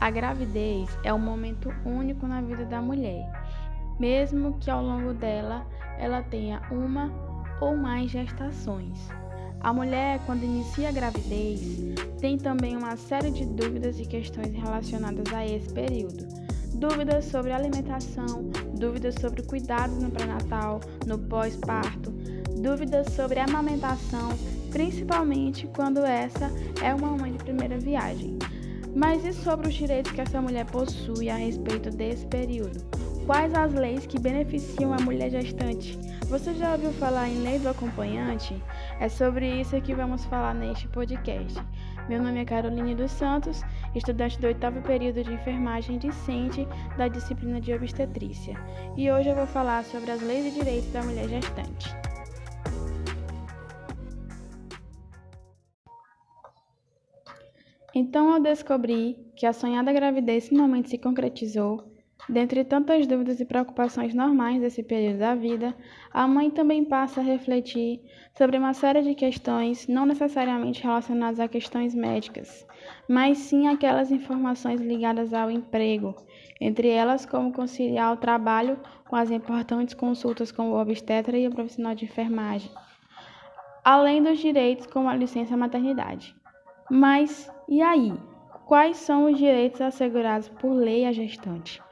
[0.00, 3.30] A gravidez é um momento único na vida da mulher,
[3.98, 5.66] mesmo que ao longo dela
[5.98, 7.10] ela tenha uma
[7.60, 9.08] ou mais gestações.
[9.60, 11.78] A mulher, quando inicia a gravidez,
[12.20, 16.26] tem também uma série de dúvidas e questões relacionadas a esse período.
[16.74, 22.10] Dúvidas sobre alimentação, dúvidas sobre cuidados no pré-natal, no pós-parto,
[22.60, 24.28] dúvidas sobre amamentação,
[24.70, 26.50] principalmente quando essa
[26.82, 28.38] é uma mãe de primeira viagem.
[28.96, 32.82] Mas e sobre os direitos que essa mulher possui a respeito desse período?
[33.26, 35.98] Quais as leis que beneficiam a mulher gestante?
[36.30, 38.56] Você já ouviu falar em lei do acompanhante?
[38.98, 41.62] É sobre isso que vamos falar neste podcast.
[42.08, 43.60] Meu nome é Caroline dos Santos,
[43.94, 46.66] estudante do oitavo período de enfermagem discente
[46.96, 48.56] da disciplina de obstetrícia.
[48.96, 52.05] E hoje eu vou falar sobre as leis e direitos da mulher gestante.
[57.98, 61.82] Então eu descobri que a sonhada gravidez finalmente se concretizou.
[62.28, 65.74] Dentre tantas dúvidas e preocupações normais desse período da vida,
[66.12, 68.02] a mãe também passa a refletir
[68.36, 72.66] sobre uma série de questões não necessariamente relacionadas a questões médicas,
[73.08, 76.14] mas sim aquelas informações ligadas ao emprego,
[76.60, 81.50] entre elas como conciliar o trabalho com as importantes consultas com o obstetra e o
[81.50, 82.70] profissional de enfermagem,
[83.82, 86.35] além dos direitos como a licença maternidade.
[86.90, 88.14] Mas e aí?
[88.64, 91.82] Quais são os direitos assegurados por lei à gestante?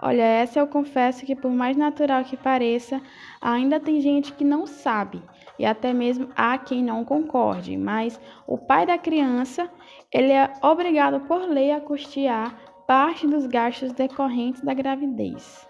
[0.00, 3.02] Olha, essa eu confesso que, por mais natural que pareça,
[3.40, 5.20] ainda tem gente que não sabe
[5.58, 7.76] e até mesmo há quem não concorde.
[7.76, 9.68] Mas o pai da criança
[10.12, 15.68] ele é obrigado por lei a custear parte dos gastos decorrentes da gravidez,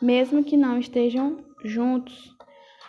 [0.00, 2.34] mesmo que não estejam juntos.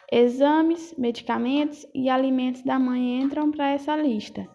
[0.10, 4.48] Exames, medicamentos e alimentos da mãe entram para essa lista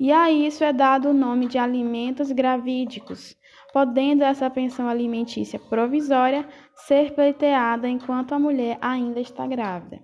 [0.00, 3.36] e a isso é dado o nome de alimentos gravídicos,
[3.70, 10.00] podendo essa pensão alimentícia provisória ser pleiteada enquanto a mulher ainda está grávida.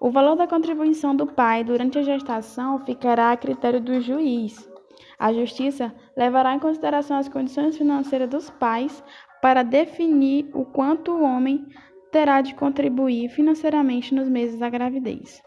[0.00, 4.66] O valor da contribuição do pai durante a gestação ficará a critério do juiz.
[5.18, 9.04] A Justiça levará em consideração as condições financeiras dos pais
[9.42, 11.66] para definir o quanto o homem
[12.10, 15.42] terá de contribuir financeiramente nos meses da gravidez.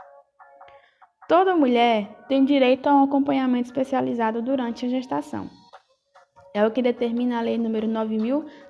[1.29, 5.47] Toda mulher tem direito a um acompanhamento especializado durante a gestação.
[6.55, 7.85] É o que determina a Lei nº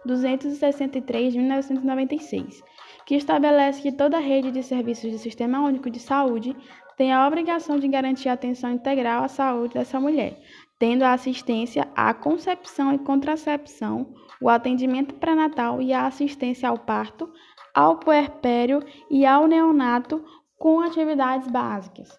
[0.05, 2.61] 9.263 de 1996,
[3.05, 6.53] que estabelece que toda rede de serviços do Sistema Único de Saúde
[6.97, 10.37] tem a obrigação de garantir atenção integral à saúde dessa mulher,
[10.77, 17.31] tendo a assistência à concepção e contracepção, o atendimento pré-natal e a assistência ao parto,
[17.73, 20.21] ao puerpério e ao neonato
[20.57, 22.09] com atividades básicas.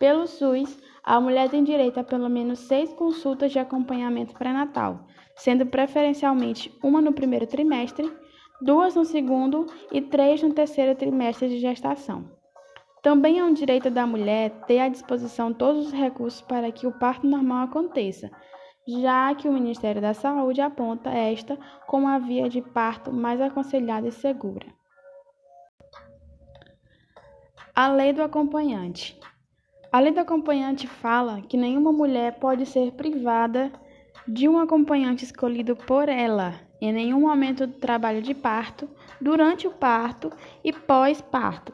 [0.00, 5.06] Pelo SUS, a mulher tem direito a pelo menos seis consultas de acompanhamento pré-natal,
[5.36, 8.10] sendo preferencialmente uma no primeiro trimestre,
[8.62, 12.30] duas no segundo e três no terceiro trimestre de gestação.
[13.02, 16.98] Também é um direito da mulher ter à disposição todos os recursos para que o
[16.98, 18.30] parto normal aconteça,
[18.88, 24.08] já que o Ministério da Saúde aponta esta como a via de parto mais aconselhada
[24.08, 24.66] e segura.
[27.74, 29.20] A lei do acompanhante.
[29.92, 33.72] A lei do acompanhante fala que nenhuma mulher pode ser privada
[34.26, 38.88] de um acompanhante escolhido por ela em nenhum momento do trabalho de parto,
[39.20, 40.32] durante o parto
[40.64, 41.72] e pós-parto.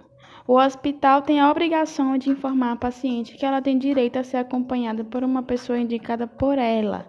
[0.48, 4.38] O hospital tem a obrigação de informar a paciente que ela tem direito a ser
[4.38, 7.06] acompanhada por uma pessoa indicada por ela.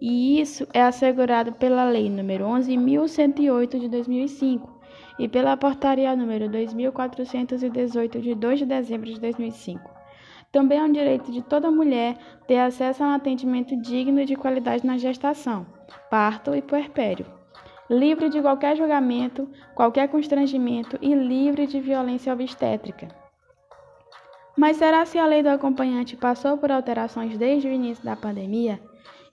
[0.00, 4.80] E isso é assegurado pela Lei nº 11.108 de 2005
[5.18, 9.91] e pela Portaria nº 2.418 de 2 de dezembro de 2005.
[10.52, 14.36] Também é um direito de toda mulher ter acesso a um atendimento digno e de
[14.36, 15.66] qualidade na gestação,
[16.10, 17.24] parto e puerpério,
[17.88, 23.08] livre de qualquer julgamento, qualquer constrangimento e livre de violência obstétrica.
[24.54, 28.78] Mas será se a lei do acompanhante passou por alterações desde o início da pandemia?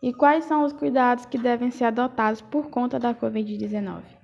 [0.02, 4.19] E quais são os cuidados que devem ser adotados por conta da Covid-19?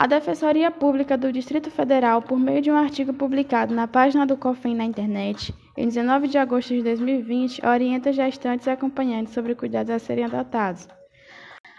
[0.00, 4.34] A Defensoria Pública do Distrito Federal, por meio de um artigo publicado na página do
[4.34, 9.90] COFEM na internet, em 19 de agosto de 2020, orienta gestantes e acompanhantes sobre cuidados
[9.90, 10.88] a serem adotados.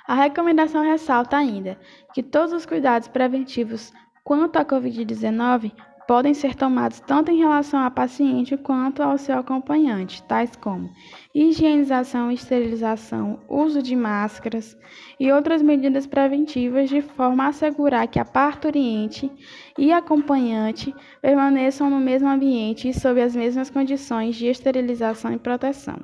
[0.08, 1.80] A recomendação ressalta ainda
[2.14, 3.92] que todos os cuidados preventivos
[4.24, 5.72] quanto à Covid-19
[6.12, 10.90] podem ser tomados tanto em relação à paciente quanto ao seu acompanhante, tais como
[11.34, 14.78] higienização esterilização, uso de máscaras
[15.18, 19.32] e outras medidas preventivas de forma a assegurar que a parturiente
[19.78, 25.98] e acompanhante permaneçam no mesmo ambiente e sob as mesmas condições de esterilização e proteção.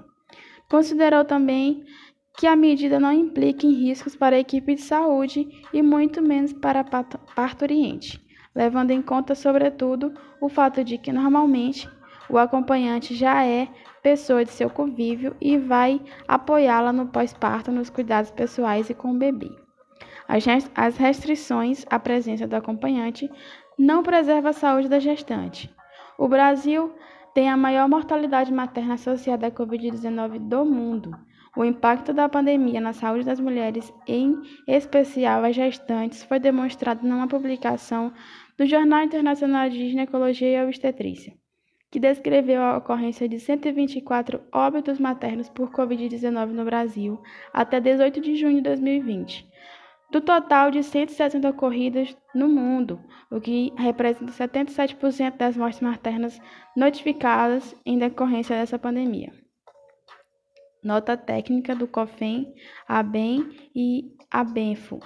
[0.70, 1.84] Considerou também
[2.40, 6.54] que a medida não implique em riscos para a equipe de saúde e muito menos
[6.54, 7.04] para a
[7.36, 8.26] parturiente,
[8.58, 11.88] levando em conta, sobretudo, o fato de que normalmente
[12.28, 13.68] o acompanhante já é
[14.02, 19.18] pessoa de seu convívio e vai apoiá-la no pós-parto nos cuidados pessoais e com o
[19.18, 19.52] bebê.
[20.28, 23.30] As restrições à presença do acompanhante
[23.78, 25.72] não preservam a saúde da gestante.
[26.18, 26.92] O Brasil
[27.36, 31.16] tem a maior mortalidade materna associada à Covid-19 do mundo.
[31.56, 37.28] O impacto da pandemia na saúde das mulheres, em especial as gestantes, foi demonstrado numa
[37.28, 38.14] publicação
[38.58, 41.34] do Jornal Internacional de Ginecologia e Obstetrícia
[41.90, 47.22] que descreveu a ocorrência de 124 óbitos maternos por Covid-19 no Brasil
[47.54, 49.48] até 18 de junho de 2020,
[50.12, 53.00] do total de 160 ocorridas no mundo,
[53.32, 56.40] o que representa 77% das mortes maternas
[56.76, 59.34] notificadas em decorrência dessa pandemia.
[60.84, 62.54] Nota técnica do COFEM,
[62.88, 65.00] ABEM e ABENFO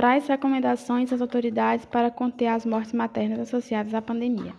[0.00, 4.54] traz recomendações às autoridades para conter as mortes maternas associadas à pandemia.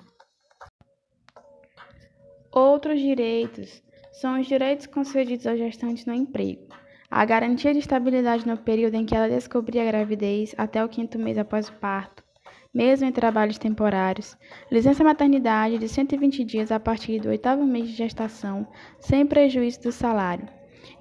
[2.52, 6.68] Outros direitos são os direitos concedidos aos gestantes no emprego,
[7.10, 11.18] a garantia de estabilidade no período em que ela descobrir a gravidez até o quinto
[11.18, 12.24] mês após o parto,
[12.72, 14.38] mesmo em trabalhos temporários,
[14.72, 18.68] licença maternidade de 120 dias a partir do oitavo mês de gestação,
[19.00, 20.48] sem prejuízo do salário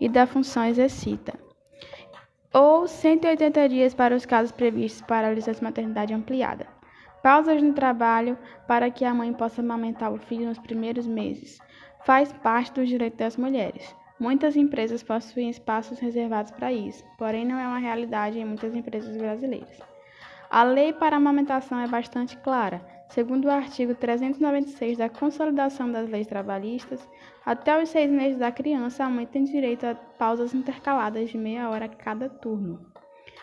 [0.00, 1.34] e da função exercida,
[2.52, 6.66] ou 180 dias para os casos previstos para a licença maternidade ampliada.
[7.22, 8.36] Pausas no trabalho
[8.66, 11.58] para que a mãe possa amamentar o filho nos primeiros meses.
[12.04, 13.94] Faz parte dos direitos das mulheres.
[14.18, 19.16] Muitas empresas possuem espaços reservados para isso, porém não é uma realidade em muitas empresas
[19.16, 19.80] brasileiras.
[20.50, 22.82] A lei para a amamentação é bastante clara.
[23.08, 27.00] Segundo o artigo 396 da Consolidação das Leis Trabalhistas,
[27.44, 31.68] até os seis meses da criança, a mãe tem direito a pausas intercaladas de meia
[31.70, 32.86] hora a cada turno.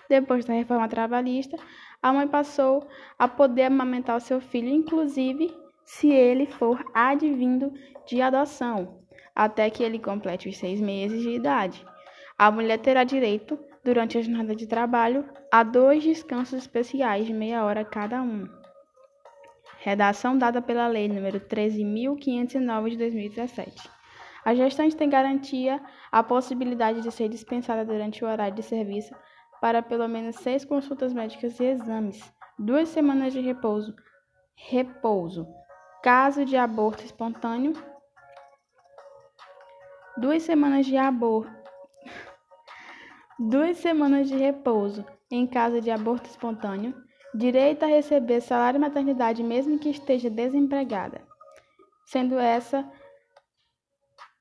[0.10, 1.58] Depois da reforma trabalhista,
[2.02, 5.54] a mãe passou a poder amamentar o seu filho, inclusive
[5.84, 7.74] se ele for advindo
[8.06, 9.00] de adoção,
[9.36, 11.86] até que ele complete os seis meses de idade.
[12.38, 17.64] A mulher terá direito, durante a jornada de trabalho, a dois descansos especiais de meia
[17.64, 18.48] hora cada um.
[19.88, 23.89] Redação dada pela Lei nº 13.509 de 2017.
[24.44, 25.81] A gestante tem garantia
[26.12, 29.16] a possibilidade de ser dispensada durante o horário de serviço
[29.62, 32.22] para pelo menos seis consultas médicas e exames,
[32.60, 33.95] duas semanas de repouso,
[34.57, 35.48] repouso,
[36.04, 37.72] caso de aborto espontâneo,
[40.18, 41.50] duas semanas de aborto,
[43.40, 47.06] duas semanas de repouso em caso de aborto espontâneo,
[47.38, 51.22] direito a receber salário maternidade mesmo que esteja desempregada,
[52.04, 52.89] sendo essa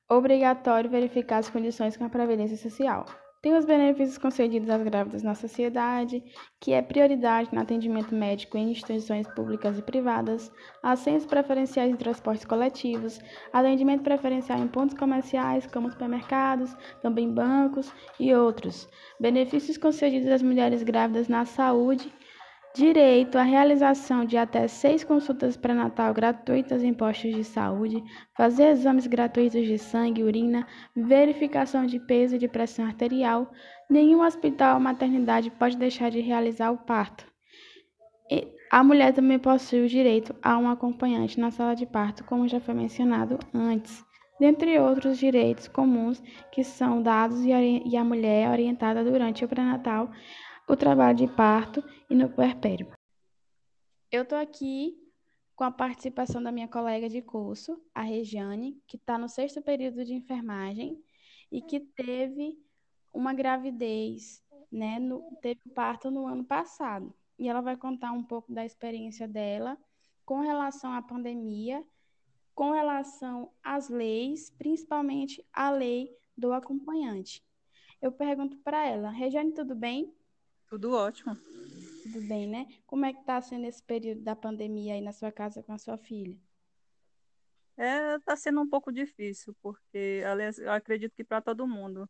[0.09, 3.05] obrigatório verificar as condições com a Previdência Social.
[3.39, 6.23] Tem os benefícios concedidos às grávidas na sociedade,
[6.59, 10.51] que é prioridade no atendimento médico em instituições públicas e privadas,
[10.81, 13.19] assentos preferenciais em transportes coletivos,
[13.53, 18.89] atendimento preferencial em pontos comerciais, como supermercados, também bancos e outros.
[19.19, 22.11] Benefícios concedidos às mulheres grávidas na saúde
[22.75, 28.03] direito à realização de até seis consultas pré-natal gratuitas em postos de saúde,
[28.35, 33.51] fazer exames gratuitos de sangue e urina, verificação de peso e de pressão arterial.
[33.89, 37.25] Nenhum hospital ou maternidade pode deixar de realizar o parto.
[38.29, 42.47] E a mulher também possui o direito a um acompanhante na sala de parto, como
[42.47, 44.05] já foi mencionado antes,
[44.39, 46.21] dentre outros direitos comuns
[46.51, 50.11] que são dados e a mulher é orientada durante o pré-natal
[50.67, 52.91] o trabalho de parto e no puerpério.
[54.11, 54.97] Eu estou aqui
[55.55, 60.03] com a participação da minha colega de curso, a Regiane, que está no sexto período
[60.03, 61.01] de enfermagem
[61.51, 62.59] e que teve
[63.13, 67.13] uma gravidez, né, no, teve parto no ano passado.
[67.39, 69.77] E ela vai contar um pouco da experiência dela
[70.25, 71.83] com relação à pandemia,
[72.53, 77.43] com relação às leis, principalmente a lei do acompanhante.
[78.01, 80.13] Eu pergunto para ela, Regiane, tudo bem?
[80.69, 81.35] Tudo ótimo.
[82.03, 82.67] Tudo bem, né?
[82.85, 85.77] Como é que está sendo esse período da pandemia aí na sua casa com a
[85.77, 86.37] sua filha?
[87.77, 90.23] É, tá sendo um pouco difícil, porque
[90.59, 92.09] eu acredito que para todo mundo,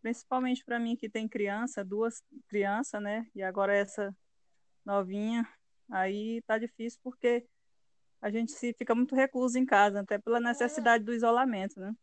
[0.00, 3.26] principalmente para mim que tem criança, duas crianças, né?
[3.34, 4.14] E agora essa
[4.84, 5.46] novinha,
[5.90, 7.44] aí tá difícil porque
[8.20, 11.94] a gente se fica muito recluso em casa, até pela necessidade do isolamento, né?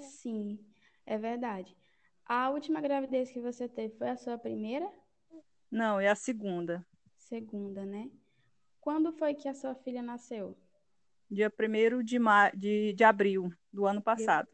[0.00, 0.58] Sim,
[1.04, 1.76] é verdade.
[2.24, 4.90] A última gravidez que você teve foi a sua primeira?
[5.72, 6.86] Não, é a segunda.
[7.16, 8.10] Segunda, né?
[8.78, 10.54] Quando foi que a sua filha nasceu?
[11.30, 12.50] Dia 1 de, ma...
[12.50, 14.46] de, de abril do ano passado.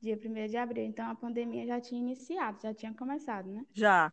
[0.00, 0.84] Dia 1 de abril.
[0.84, 3.66] Então a pandemia já tinha iniciado, já tinha começado, né?
[3.74, 4.12] Já.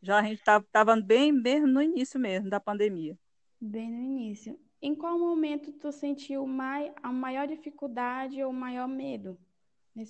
[0.00, 3.18] Já a gente estava bem, bem no início mesmo da pandemia.
[3.60, 4.58] Bem no início.
[4.80, 9.38] Em qual momento tu sentiu mai, a maior dificuldade ou maior medo?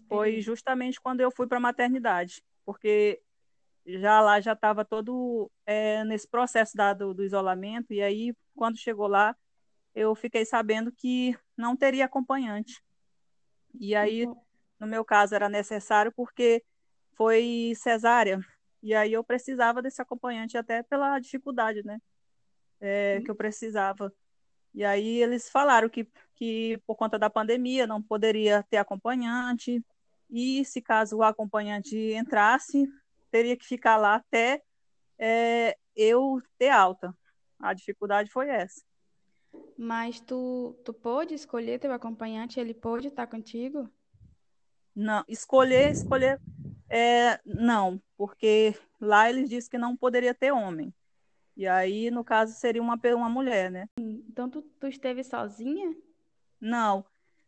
[0.07, 3.21] Foi justamente quando eu fui para a maternidade, porque
[3.89, 8.77] já lá já estava todo é, nesse processo da, do, do isolamento, e aí quando
[8.77, 9.35] chegou lá,
[9.95, 12.83] eu fiquei sabendo que não teria acompanhante.
[13.81, 14.37] E aí, uhum.
[14.79, 16.63] no meu caso, era necessário porque
[17.15, 18.41] foi cesárea,
[18.83, 21.99] e aí eu precisava desse acompanhante até pela dificuldade, né?
[22.81, 23.25] É, uhum.
[23.25, 24.13] Que eu precisava.
[24.75, 29.83] E aí eles falaram que, que por conta da pandemia não poderia ter acompanhante,
[30.31, 32.87] e se caso o acompanhante entrasse,
[33.31, 34.63] teria que ficar lá até
[35.19, 37.17] é, eu ter alta.
[37.59, 38.83] A dificuldade foi essa.
[39.77, 43.89] Mas tu, tu pôde escolher teu acompanhante, ele pôde estar contigo?
[44.95, 46.41] Não, escolher, escolher,
[46.89, 50.93] é, não, porque lá eles disseram que não poderia ter homem.
[51.57, 53.89] E aí, no caso, seria uma, uma mulher, né?
[53.99, 55.95] Então, tu, tu esteve sozinha?
[56.61, 57.05] Não,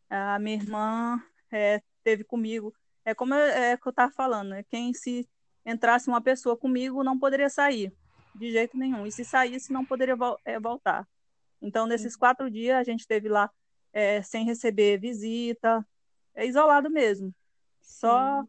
[0.08, 2.74] a minha irmã é, teve comigo.
[3.04, 4.64] É como é, é que eu estava falando, né?
[4.64, 5.28] Quem se
[5.64, 7.92] entrasse uma pessoa comigo não poderia sair,
[8.34, 9.06] de jeito nenhum.
[9.06, 11.06] E se saísse, não poderia é, voltar.
[11.60, 13.50] Então, nesses quatro dias, a gente esteve lá
[13.92, 15.86] é, sem receber visita,
[16.34, 17.34] é isolado mesmo.
[17.80, 18.44] Só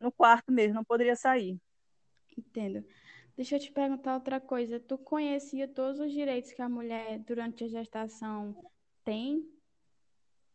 [0.00, 1.58] no quarto mesmo, não poderia sair.
[2.36, 2.84] Entendo.
[3.36, 4.78] Deixa eu te perguntar outra coisa.
[4.78, 8.54] Tu conhecia todos os direitos que a mulher durante a gestação
[9.04, 9.48] tem?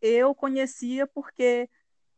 [0.02, 1.68] Eu conhecia porque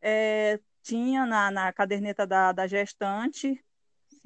[0.02, 3.60] é, tinha na, na caderneta da, da gestante, Sim.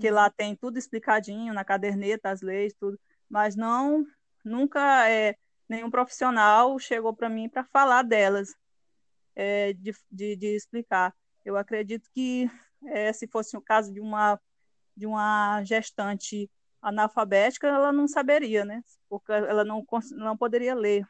[0.03, 2.99] Que lá tem tudo explicadinho na caderneta, as leis, tudo,
[3.31, 4.05] mas não,
[4.45, 5.37] nunca é,
[5.69, 8.53] nenhum profissional chegou para mim para falar delas,
[9.37, 11.15] é, de, de, de, explicar.
[11.45, 12.51] Eu acredito que
[12.87, 14.41] é, se fosse o caso de uma
[14.95, 16.51] de uma gestante
[16.83, 18.83] analfabética, ela não saberia, né?
[19.09, 21.07] Porque ela não, não poderia ler.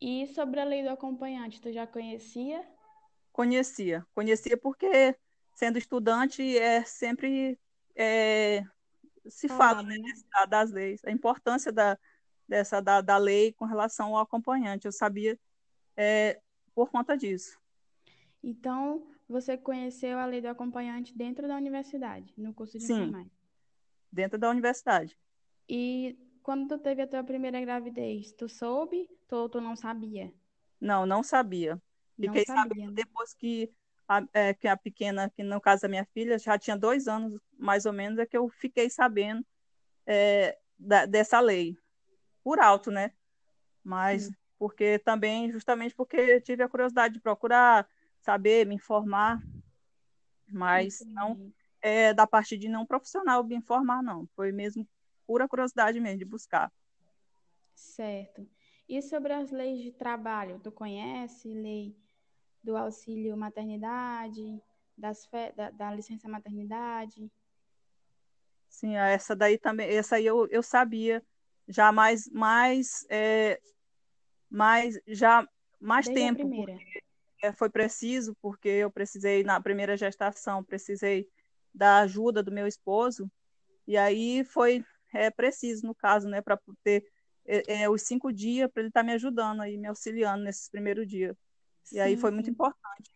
[0.00, 2.62] E sobre a lei do acompanhante, tu já conhecia?
[3.32, 4.04] Conhecia.
[4.12, 5.16] Conhecia porque,
[5.54, 7.58] sendo estudante, é sempre
[7.94, 8.64] é,
[9.26, 9.96] se ah, fala né,
[10.48, 11.98] das leis, a importância da,
[12.48, 14.86] dessa, da, da lei com relação ao acompanhante.
[14.86, 15.38] Eu sabia
[15.96, 16.40] é,
[16.74, 17.58] por conta disso.
[18.42, 23.32] Então, você conheceu a lei do acompanhante dentro da universidade, no curso de Sim, enfermagem?
[24.12, 25.18] dentro da universidade.
[25.68, 30.32] E quando tu teve a tua primeira gravidez, tu soube ou tu não sabia?
[30.80, 31.80] Não, não sabia.
[32.14, 33.02] Fiquei não sabia, sabendo né?
[33.02, 33.72] depois que
[34.06, 37.40] a, é, que a pequena, que no caso da minha filha, já tinha dois anos,
[37.58, 39.44] mais ou menos, é que eu fiquei sabendo
[40.06, 41.76] é, da, dessa lei.
[42.42, 43.12] Por alto, né?
[43.82, 44.34] Mas Sim.
[44.58, 47.88] porque também, justamente porque tive a curiosidade de procurar,
[48.20, 49.42] saber, me informar,
[50.48, 54.26] mas não é da parte de não profissional me informar, não.
[54.34, 54.88] Foi mesmo
[55.26, 56.72] pura curiosidade mesmo de buscar.
[57.74, 58.48] Certo.
[58.88, 61.96] E sobre as leis de trabalho, tu conhece lei
[62.62, 64.62] do auxílio maternidade,
[64.96, 67.30] das da, da licença maternidade?
[68.74, 71.22] Sim, essa daí também, essa aí eu, eu sabia
[71.68, 73.60] já mais mais é,
[74.50, 75.46] mais já
[75.80, 76.66] mais Desde tempo.
[77.40, 81.28] É, foi preciso, porque eu precisei, na primeira gestação, precisei
[81.72, 83.30] da ajuda do meu esposo,
[83.86, 87.06] e aí foi é, preciso, no caso, né, para ter
[87.46, 90.68] é, é, os cinco dias para ele estar tá me ajudando aí, me auxiliando nesses
[90.68, 91.36] primeiros dias.
[91.92, 93.14] E aí foi muito importante.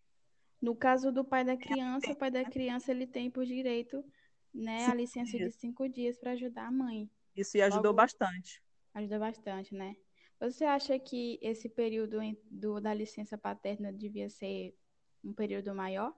[0.62, 4.04] No caso do pai da criança, o pai da criança ele tem por direito
[4.52, 5.52] né, a licença dias.
[5.52, 7.10] de cinco dias para ajudar a mãe.
[7.36, 8.62] Isso e ajudou Logo, bastante.
[8.94, 9.96] Ajudou bastante, né?
[10.40, 12.18] Você acha que esse período
[12.50, 14.76] do, da licença paterna devia ser
[15.22, 16.14] um período maior?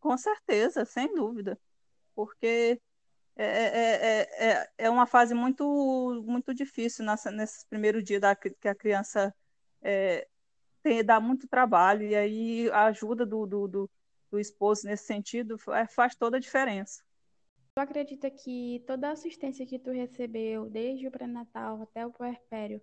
[0.00, 1.58] Com certeza, sem dúvida.
[2.14, 2.80] Porque
[3.36, 8.68] é, é, é, é uma fase muito, muito difícil nessa, nesses primeiros dias da, que
[8.68, 9.34] a criança
[9.82, 10.26] é,
[10.82, 13.90] tem, dá muito trabalho, e aí a ajuda do, do, do,
[14.30, 15.56] do esposo nesse sentido
[15.88, 17.03] faz toda a diferença.
[17.74, 22.80] Tu acredita que toda a assistência que tu recebeu, desde o pré-natal até o puerpério,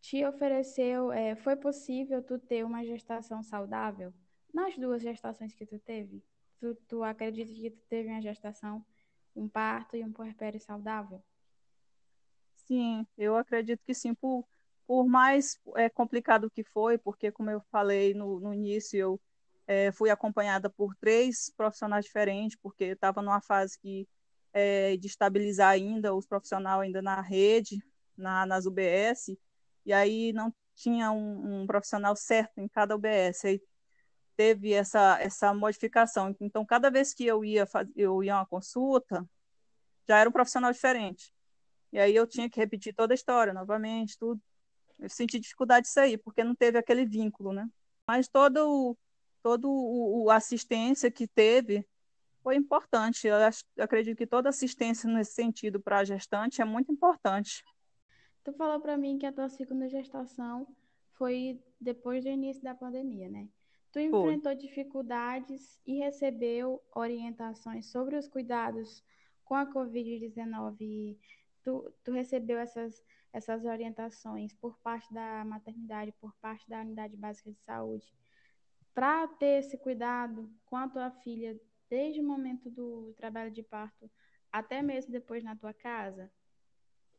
[0.00, 4.14] te ofereceu, é, foi possível tu ter uma gestação saudável?
[4.54, 6.22] Nas duas gestações que tu teve?
[6.60, 8.86] Tu, tu acredita que tu teve uma gestação,
[9.34, 11.20] um parto e um puerpério saudável?
[12.54, 14.46] Sim, eu acredito que sim, por,
[14.86, 19.20] por mais é, complicado que foi, porque como eu falei no, no início, eu
[19.66, 24.06] é, fui acompanhada por três profissionais diferentes, porque estava numa fase que
[24.52, 27.82] é, de estabilizar ainda os profissionais ainda na rede,
[28.16, 29.36] na, nas UBS,
[29.84, 33.44] e aí não tinha um, um profissional certo em cada UBS.
[33.44, 33.62] Aí
[34.36, 36.34] teve essa, essa modificação.
[36.40, 39.28] Então, cada vez que eu ia, eu ia a uma consulta,
[40.08, 41.32] já era um profissional diferente.
[41.92, 44.40] E aí eu tinha que repetir toda a história novamente, tudo.
[44.98, 47.68] Eu senti dificuldade disso aí, porque não teve aquele vínculo, né?
[48.06, 48.96] Mas todo,
[49.42, 51.86] todo o, o assistência que teve
[52.42, 53.26] foi importante.
[53.26, 57.64] Eu, acho, eu acredito que toda assistência nesse sentido para a gestante é muito importante.
[58.42, 60.66] Tu falou para mim que a tua segunda gestação
[61.12, 63.48] foi depois do início da pandemia, né?
[63.92, 64.56] Tu enfrentou foi.
[64.56, 69.04] dificuldades e recebeu orientações sobre os cuidados
[69.44, 71.18] com a Covid-19.
[71.62, 77.50] Tu, tu recebeu essas, essas orientações por parte da maternidade, por parte da unidade básica
[77.50, 78.06] de saúde,
[78.94, 84.08] para ter esse cuidado com a tua filha desde o momento do trabalho de parto
[84.52, 86.30] até mesmo depois na tua casa?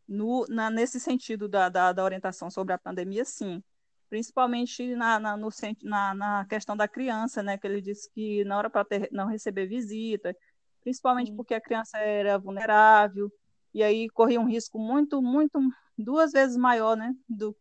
[0.07, 3.63] No, na, nesse sentido da, da, da, orientação sobre a pandemia, sim.
[4.09, 5.49] Principalmente na, na, no,
[5.83, 7.57] na, na questão da criança, né?
[7.57, 10.35] Que ele disse que não era para não receber visita,
[10.81, 11.35] principalmente sim.
[11.35, 13.31] porque a criança era vulnerável,
[13.73, 15.59] e aí corria um risco muito, muito,
[15.97, 17.13] duas vezes maior, né?
[17.29, 17.55] Do,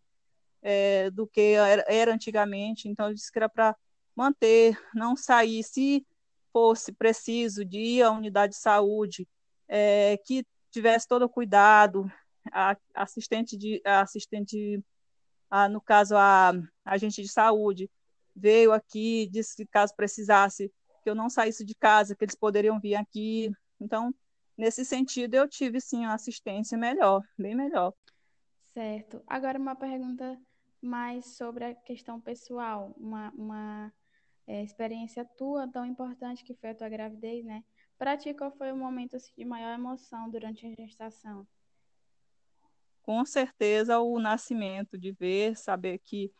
[0.60, 2.88] é, do que era, era antigamente.
[2.88, 3.76] Então, ele disse que era para
[4.16, 5.62] manter, não sair.
[5.62, 6.04] Se
[6.52, 9.28] fosse preciso de ir à unidade de saúde,
[9.68, 12.10] é, que tivesse todo o cuidado,
[12.52, 14.82] a assistente de a assistente
[15.50, 16.54] a, no caso a, a
[16.84, 17.90] agente de saúde
[18.34, 22.78] veio aqui disse que caso precisasse que eu não saísse de casa que eles poderiam
[22.80, 23.50] vir aqui.
[23.80, 24.14] Então
[24.56, 27.92] nesse sentido eu tive sim uma assistência melhor bem melhor.
[28.72, 29.22] Certo.
[29.26, 30.38] Agora uma pergunta
[30.80, 33.92] mais sobre a questão pessoal uma, uma
[34.50, 37.62] é, experiência tua tão importante que foi a tua gravidez, né?
[37.96, 41.46] Para ti, qual foi o momento assim, de maior emoção durante a gestação?
[43.00, 46.32] Com certeza o nascimento, de ver, saber que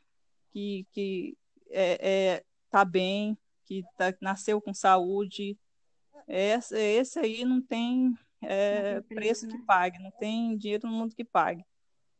[0.50, 1.38] que, que
[1.70, 5.56] é, é, tá bem, que tá, nasceu com saúde.
[6.26, 9.52] Esse, esse aí não tem, é, não preço, preço né?
[9.52, 11.64] que pague, não tem dinheiro no mundo que pague.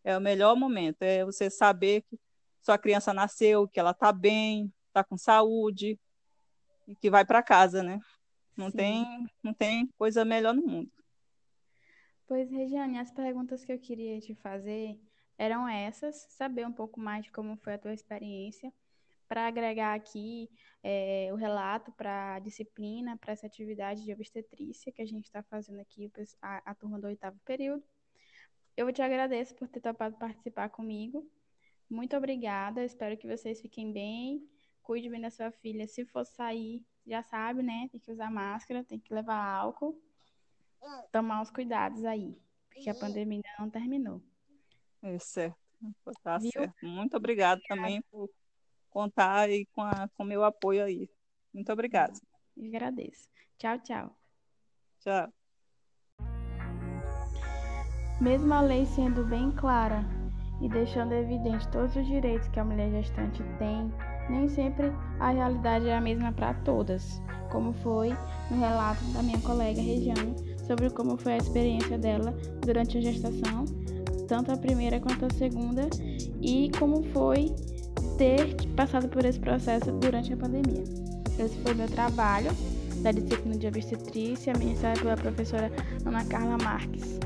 [0.04, 2.16] É o melhor momento, é você saber que
[2.62, 5.98] sua criança nasceu, que ela está bem, está com saúde
[6.86, 8.00] e que vai para casa, né?
[8.56, 9.04] Não tem,
[9.42, 10.90] não tem coisa melhor no mundo.
[12.26, 15.00] Pois, Regiane, as perguntas que eu queria te fazer
[15.38, 18.72] eram essas, saber um pouco mais de como foi a tua experiência,
[19.26, 20.50] para agregar aqui
[20.82, 25.42] é, o relato para a disciplina, para essa atividade de obstetrícia que a gente está
[25.44, 26.10] fazendo aqui,
[26.42, 27.82] a, a turma do oitavo período.
[28.76, 31.28] Eu te agradeço por ter topado participar comigo.
[31.88, 34.48] Muito obrigada, espero que vocês fiquem bem
[34.90, 35.86] cuide bem da sua filha.
[35.86, 37.88] Se for sair, já sabe, né?
[37.92, 39.96] Tem que usar máscara, tem que levar álcool.
[41.12, 42.36] Tomar os cuidados aí,
[42.68, 44.20] porque a pandemia ainda não terminou.
[45.00, 45.56] É certo.
[46.24, 46.50] Tá Viu?
[46.50, 46.74] certo.
[46.84, 48.28] Muito obrigada também por
[48.90, 49.82] contar aí com
[50.18, 51.08] o meu apoio aí.
[51.54, 52.18] Muito obrigada.
[52.56, 53.28] Eu agradeço.
[53.58, 54.16] Tchau, tchau.
[54.98, 55.32] Tchau.
[58.20, 60.02] Mesmo a lei sendo bem clara
[60.60, 65.88] e deixando evidente todos os direitos que a mulher gestante tem nem sempre a realidade
[65.88, 68.10] é a mesma para todas, como foi
[68.50, 70.34] no relato da minha colega Regiane
[70.66, 72.32] sobre como foi a experiência dela
[72.64, 73.64] durante a gestação,
[74.28, 75.88] tanto a primeira quanto a segunda,
[76.40, 77.54] e como foi
[78.16, 80.84] ter passado por esse processo durante a pandemia.
[81.38, 82.50] Esse foi meu trabalho
[83.02, 85.72] da disciplina de obstetrícia, ministrada pela professora
[86.04, 87.18] Ana Carla Marques.